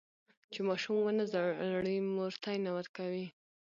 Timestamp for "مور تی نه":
2.15-2.71